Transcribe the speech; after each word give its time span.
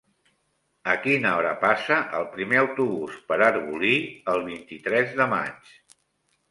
A 0.93 0.95
quina 1.03 1.33
hora 1.41 1.51
passa 1.65 1.97
el 2.21 2.25
primer 2.37 2.59
autobús 2.63 3.21
per 3.29 3.39
Arbolí 3.51 3.95
el 4.35 4.45
vint-i-tres 4.51 5.19
de 5.23 5.31
maig? 5.37 5.75